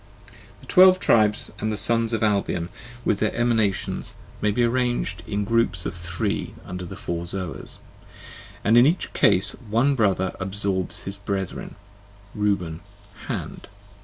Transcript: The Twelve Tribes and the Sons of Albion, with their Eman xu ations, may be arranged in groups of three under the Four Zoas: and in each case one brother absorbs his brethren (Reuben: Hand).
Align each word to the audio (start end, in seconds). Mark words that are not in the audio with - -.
The 0.61 0.65
Twelve 0.65 0.99
Tribes 0.99 1.51
and 1.59 1.71
the 1.71 1.77
Sons 1.77 2.11
of 2.11 2.23
Albion, 2.23 2.69
with 3.05 3.19
their 3.19 3.29
Eman 3.33 3.57
xu 3.57 3.69
ations, 3.69 4.13
may 4.41 4.49
be 4.49 4.63
arranged 4.63 5.21
in 5.27 5.43
groups 5.45 5.85
of 5.85 5.93
three 5.93 6.55
under 6.65 6.85
the 6.85 6.95
Four 6.95 7.25
Zoas: 7.25 7.77
and 8.63 8.79
in 8.79 8.87
each 8.87 9.13
case 9.13 9.51
one 9.69 9.93
brother 9.93 10.35
absorbs 10.39 11.03
his 11.03 11.17
brethren 11.17 11.75
(Reuben: 12.33 12.79
Hand). 13.27 13.67